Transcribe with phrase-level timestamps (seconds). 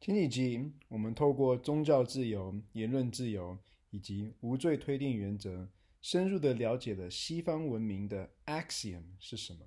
[0.00, 3.58] 前几集我们透过宗教自由、言论自由
[3.90, 5.68] 以及无罪推定原则，
[6.00, 9.66] 深入的了解了西方文明的 axiom 是什么，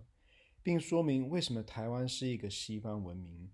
[0.63, 3.51] 并说明为什么台湾是一个西方文明。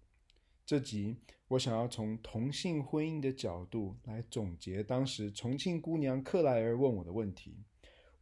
[0.67, 1.17] 这集
[1.47, 7.57] 我想要从同性婚姻的角度来总结当时重庆姑娘克莱尔问我的问题：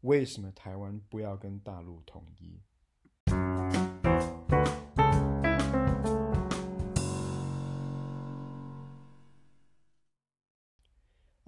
[0.02, 2.62] 为什么台湾不要跟大陆统一？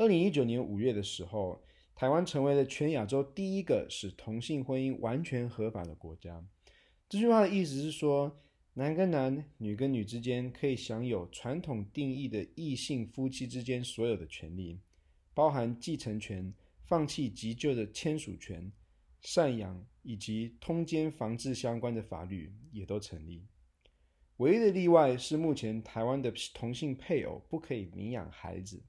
[0.08, 1.62] 二零一九年五月的时候，
[1.94, 6.42] 台湾成为了全亚洲第一个使同性婚姻完全合法的国家。
[7.10, 8.40] 这句话的意思是说，
[8.76, 14.80] 男跟男、女跟女之间可以享有传统定义的异性夫妻之间所有的权利，
[15.34, 16.54] 包含继承权、
[16.86, 18.72] 放弃急救的签署权、
[19.22, 23.46] 赡养以及通奸防治相关的法律也都成立。
[24.38, 28.82] 唯一的例外是，目前台湾的同性配偶不可以领养孩子。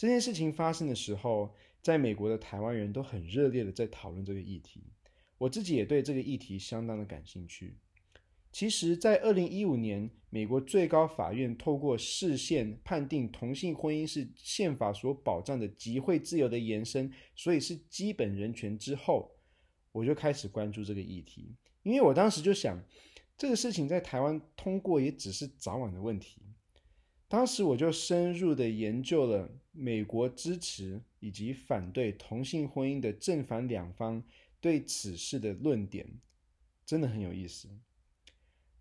[0.00, 4.82] 这件事情发生的时候，在美国的台湾人都很热烈的在讨论这个议题。
[5.36, 7.76] 我自己也对这个议题相当的感兴趣。
[8.50, 19.30] 其实，在二零一五年，美国最高法院透过释宪判定同性婚姻是宪法所保障的集会自由的延伸，所以是基本人权之后，
[19.92, 21.54] 我就开始关注这个议题。
[21.82, 22.82] 因为我当时就想，
[23.36, 26.40] 这个事情在台湾通过也只是早晚的问题。
[27.30, 34.20] 当时我就深入的研究了美国支持以及反对同性婚姻的正反两方
[34.60, 36.18] 对此事的论点，
[36.84, 37.68] 真的很有意思。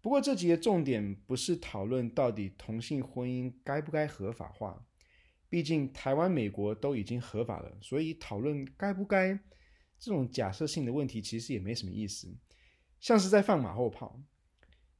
[0.01, 4.83] 不过这集的重点不是讨论到底同性婚姻该不该合法化，
[5.47, 9.39] 毕竟台湾、美国都已经合法了，所以讨论该不该
[9.99, 12.35] 这种假设性的问题其实也没什么意思，
[12.99, 14.19] 像是在放马后炮。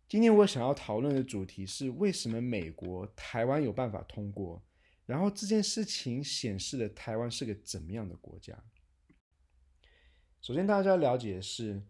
[0.10, 4.60] 今天我想要讨论的主题是为什么美国、台湾有办法通过，
[5.06, 8.58] 然后这件事情显示了台湾是个怎么样的国家。
[10.42, 11.84] 首先，大家要了解的是，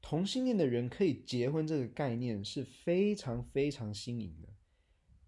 [0.00, 4.48] 同性恋的人可以结婚这个概念是非常非常新颖的。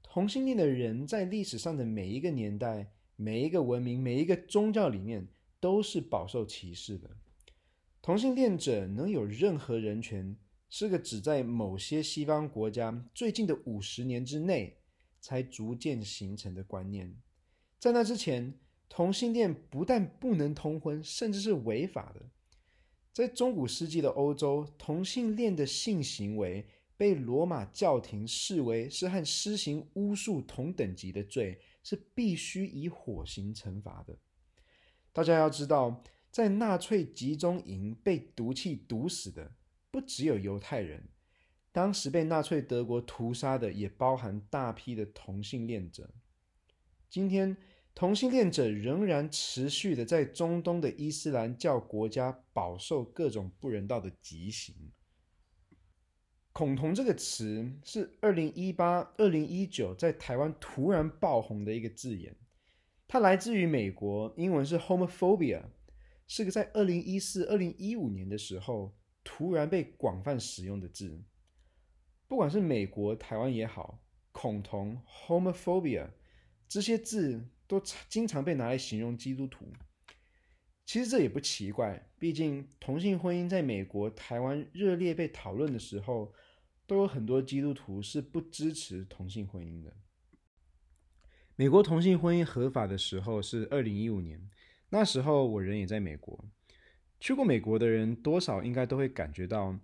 [0.00, 5.26] 同性恋的人在历史上的每一个年代、每一个文明、每一个宗教里面
[5.58, 7.10] 都是饱受歧视的。
[8.00, 10.36] 同性恋者能有任何人权，
[10.74, 14.78] 是个只在某些西方国家最近的五十年之内
[15.20, 17.14] 才逐渐形成的观念。
[17.78, 22.22] 在那之前，同性恋不但不能通婚，甚至是违法的。
[23.12, 26.66] 在中古世纪的欧洲，同性恋的性行为
[26.96, 34.18] 被罗马教廷视为是和施行巫术同等级的罪，是必须以火刑惩罚的。
[35.12, 39.52] 大家要知道，在纳粹集中营被毒气毒死的。
[39.92, 41.10] 不只有犹太人，
[41.70, 46.14] 当时被纳粹德国屠杀的也包含大批的同性恋者。
[47.10, 47.54] 今天，
[47.94, 54.74] 同性恋者仍然持续的在中东的伊斯兰教国家饱受各种不人道的极刑。
[56.54, 62.34] 恐同这个词是二零一八、二零一九在台湾突然爆红的一个字眼，
[63.06, 65.64] 它来自于美国，英文是 homophobia，
[66.26, 68.96] 是个在二零一四、二零一五年的时候。
[69.24, 71.22] 突然被广泛使用的字，
[72.28, 74.02] 不管是美国、台湾也好，
[74.32, 76.08] 恐同 （homophobia）
[76.68, 79.72] 这些字都经常被拿来形容基督徒。
[80.84, 86.34] 其实这也不奇怪，毕竟同性婚姻在美国、台湾热烈被讨论的时候，
[86.86, 89.96] 都有很多基督徒是不支持同性婚姻的。
[91.54, 94.50] 美国同性婚姻合法的时候是二零一五年，
[94.88, 96.44] 那时候我人也在美国。
[97.22, 99.78] 去过美国的人，多少应该都会感觉到，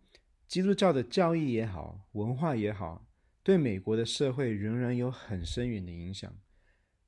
[0.48, 3.06] 基督教的教义也好，文化也好，
[3.44, 6.36] 对美国的社会仍然有很深远的影响。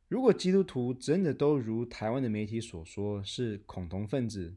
[0.07, 4.55] 如果基督徒真的都如台湾的媒体所说是恐同分子，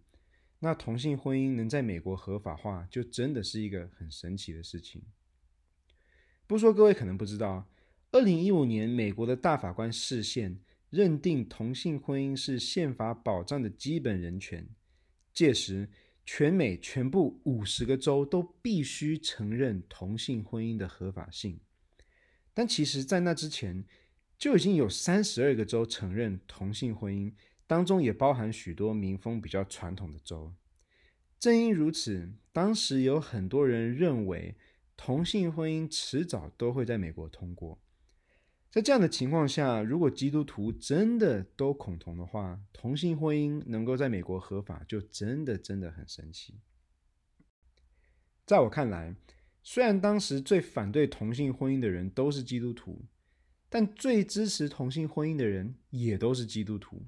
[0.59, 5.01] 那同性婚姻能在美国合法化，就真的是一个很神奇的事情。
[6.45, 7.67] 不说各位可能不知道，
[8.11, 10.59] 二零一五年美国的大法官释宪，
[10.91, 14.69] 认定同性婚姻是宪法保障的基本人权。
[15.33, 15.89] 届时，
[16.25, 21.59] 全美全部五十个州都必须承认同性婚姻的合法性。
[22.53, 23.83] 但其实，在那之前，
[24.37, 27.33] 就已经有三十二个州承认同性婚姻，
[27.65, 30.53] 当中也包含许多民风比较传统的州。
[31.39, 34.55] 正因如此，当时有很多人认为，
[34.95, 37.82] 同性婚姻迟早都会在美国通过。
[38.73, 46.55] 在这样的情况下，如果基督徒真的都恐同的话，同性婚姻能够在美国合法，就真的真的很神奇。
[48.47, 49.15] 在我看来，
[49.61, 53.05] 虽然当时最反对同性婚姻的人都是基督徒，
[53.69, 57.05] 但最支持同性婚姻的人也都是基督徒。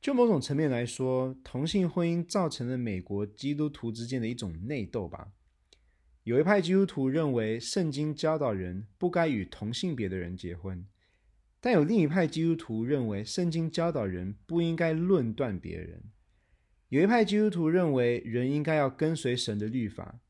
[0.00, 5.30] 就某种层面来说，同性婚姻造成了美国基督徒之间的一种内斗吧。
[6.24, 10.86] 有一派基督徒认为，圣经教导人不该与同性别的人结婚，
[11.60, 16.02] 但有另一派基督徒认为，圣经教导人不应该论断别人。
[16.88, 20.20] 有一派基督徒认为，人应该要跟随神的律法，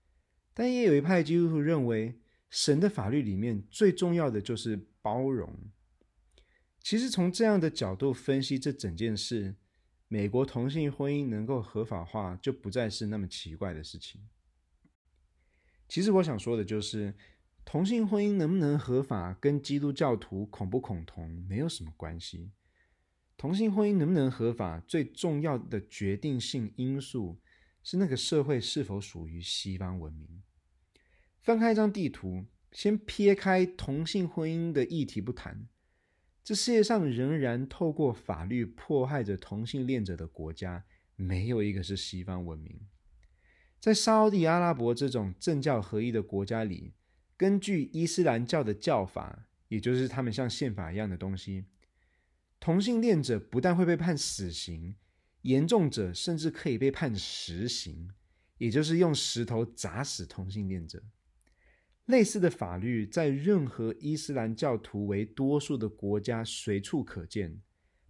[0.53, 2.19] 但也有一派基督徒认为，
[2.51, 5.57] 神的法律里面最重要的就是包容。
[6.81, 9.55] 其实从这样的角度分析这整件事，
[10.09, 14.21] 美国同性婚姻能够合法化，就不再是那么奇怪的事情。
[15.89, 17.15] 其实我想说的就是，
[17.65, 22.51] 同性婚姻能不能合法，跟基督教徒恐不恐同没有什么关系。
[23.37, 27.41] 同性婚姻能不能合法，最重要的决定性因素
[27.83, 30.43] 是那个社会是否属于西方文明。
[31.43, 35.69] 翻开一张地图，先撇开同性婚姻的议题不谈。
[36.43, 40.85] 这世界上仍然透过法律迫害着同性恋者的国家，
[41.17, 42.81] 没有一个是西方文明。
[43.85, 46.95] 在沙乌地阿拉伯这种政教合一的国家里，
[47.37, 51.67] 根据伊斯兰教的教法，也就是他们像宪法一样的东西，
[52.59, 54.97] 同性恋者不但会被判死刑，
[55.43, 58.09] 严重者甚至可以被判石刑，
[58.57, 61.03] 也就是用石头砸死同性恋者。
[62.07, 67.61] 类似的法律在任何伊斯兰教徒为多数的国家随处可见，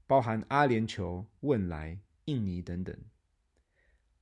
[0.06, 2.96] 包含阿联酋、汶莱、印尼等等。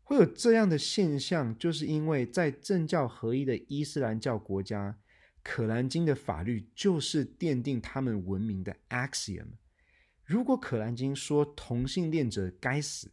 [0.02, 4.98] 会有这样的现象，就是因为在政教合一的伊斯兰教国家，
[5.42, 9.46] 可兰经的法律就是奠定他们文明的 axiom。
[10.24, 13.10] 如果可兰经说同性恋者该死，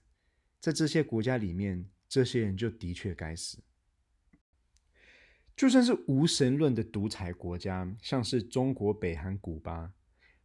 [0.59, 3.59] 在这些国家里面，这些人就的确该死。
[5.55, 9.93] 就算是无神论的独裁国家，像是中国、北韩、古巴，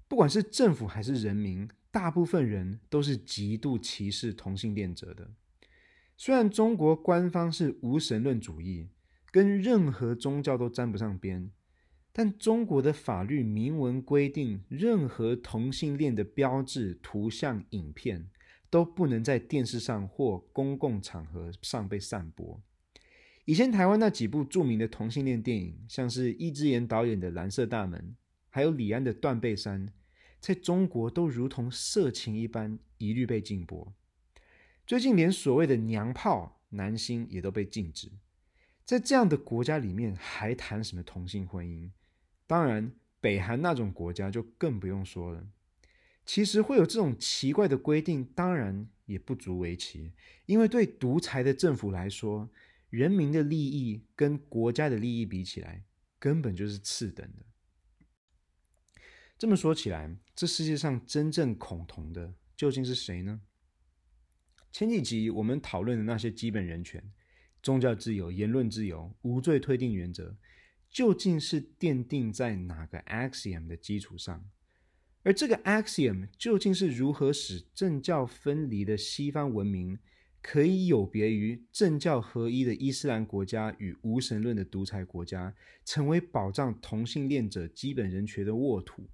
[0.09, 5.31] 不管是政府还是人民，大部分人都是极度歧视同性恋者的。
[6.17, 8.89] 虽然中国官方是无神论主义，
[9.33, 11.51] 跟任何宗教都沾不上边，
[12.13, 18.31] 但中国的法律明文规定，任何同性恋的标志、图像、影片
[18.71, 22.63] 都不能在电视上或公共场合上被散播。
[23.45, 28.01] 以前台湾那几部著名的同性恋电影，像是易智言导演的《蓝色大门》，
[28.49, 29.87] 还有李安的《断背山》，
[30.41, 33.93] 在中国都如同色情一般，一律被禁播。
[34.87, 38.13] 最近连所谓的娘炮男星也都被禁止。
[38.85, 41.91] 在这样的国家里面，还谈什么同性婚姻？
[42.47, 45.47] 当然，北韩那种国家就更不用说了。
[46.27, 50.13] 其实会有这种奇怪的规定，当然也不足为奇，
[50.45, 52.51] 因为对独裁的政府来说，
[52.91, 55.83] 人民的利益跟国家的利益比起来，
[56.19, 57.43] 根本就是次等的。
[59.39, 63.41] 这么说起来，这世界上真正恐同的究竟是谁呢？
[64.75, 67.01] 前几集我们讨论的那些基本人权、
[67.63, 70.37] 宗教自由、言论自由、无罪推定原则，
[70.91, 74.45] 究竟是奠定在哪个 axiom 的基础上？
[75.23, 79.97] 而这个 axiom 究竟是如何使政教分离的西方文明，
[80.43, 85.55] 可以有别于政教合一的伊斯兰国家与无神论的独裁国家，
[85.85, 89.09] 成为保障同性恋者基本人权的沃土。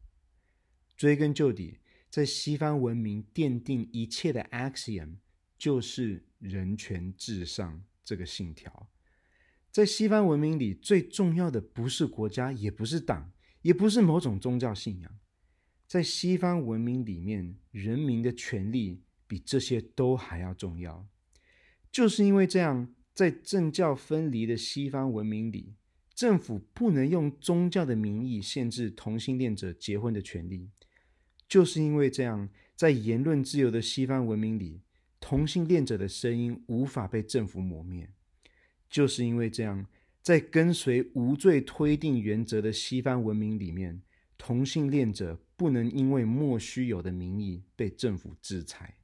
[0.96, 5.16] 追根究底，在西方文明奠定一切的 axiom
[5.60, 8.88] 就是人权至上这个信条。
[9.70, 15.18] 在西方文明里，最重要的不是国家，也不是党，也不是某种宗教信仰。
[15.86, 21.06] 在西方文明里面，人民的权利比这些都还要重要。
[21.92, 25.74] 就是因为这样，在政教分离的西方文明里，
[26.14, 30.70] 政府不能用宗教的名义限制同性恋者结婚的权利。
[31.46, 34.80] 就是因为这样，在言论自由的西方文明里，
[35.20, 38.10] 同性恋者的声音无法被政府磨灭。
[38.88, 39.86] 就是因为这样，
[40.20, 44.02] 在跟随无罪推定原则的西方文明里面，
[44.36, 48.96] 同性恋者不能因为莫须有的名义被政府制裁。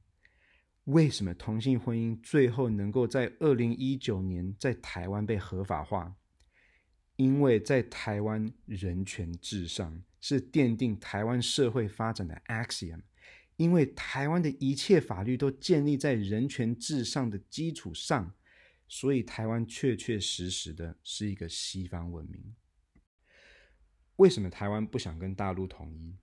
[0.85, 6.15] 为什么同性婚姻最后能够在二零一九年在台湾被合法化？
[7.17, 13.01] 因为在台湾人权至上是奠定台湾社会发展的 axiom，
[13.57, 18.33] 因为台湾的一切法律都建立在人权至上的基础上，
[18.87, 22.55] 所以台湾确确实实的是一个西方文明。
[24.15, 26.15] 为什么台湾不想跟大陆统一？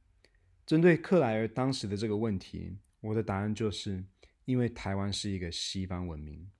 [0.64, 4.06] 针对克莱尔当时的这个问题，我的答案就是。
[4.46, 6.50] 因为台湾是一个西方文明，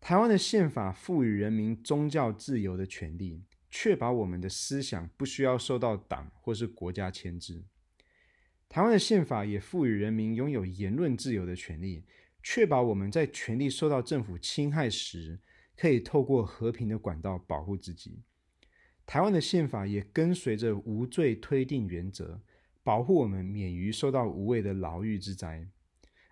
[0.00, 7.62] 台湾的宪法赋予人民宗教自由的权利，确保我们的思想不需要受到党或是国家牵制。
[8.68, 12.04] 台湾的宪法也赋予人民拥有言论自由的权利，
[12.42, 15.40] 确保我们在权利受到政府侵害时，
[15.74, 18.22] 可以透过和平的管道保护自己。
[19.06, 22.42] 台湾的宪法也跟随着无罪推定原则，
[22.82, 25.66] 保护我们免于受到无谓的牢狱之灾。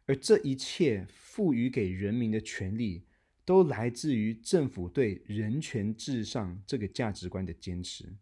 [0.05, 3.07] 而这一切赋予给人民的权利，
[3.47, 8.14] 都来自于政府对人权至上这个价值观的坚持。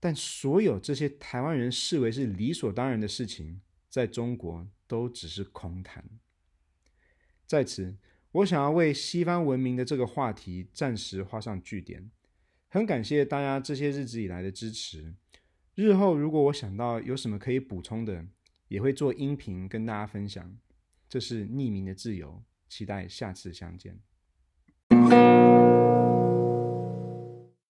[0.00, 6.04] 但所有这些台湾人视为是理所当然的事情，在中国都只是空谈。
[7.46, 7.96] 在此，
[8.32, 12.10] 我想要为西方文明的这个话题暂时画上句点。
[12.68, 15.14] 很感谢大家这些日子以来的支持。
[15.74, 18.26] 日后如果我想到有什么可以补充的，
[18.68, 20.58] 也会做音频跟大家分享。
[21.08, 23.98] 这是匿名的自由，期待下次相见。